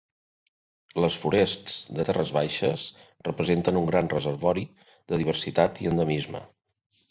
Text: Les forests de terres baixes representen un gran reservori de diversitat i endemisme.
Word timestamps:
Les 1.03 1.17
forests 1.23 1.75
de 1.99 2.05
terres 2.07 2.31
baixes 2.37 2.87
representen 3.29 3.79
un 3.83 3.87
gran 3.93 4.11
reservori 4.15 4.67
de 5.13 5.23
diversitat 5.25 5.85
i 5.85 5.93
endemisme. 5.95 6.45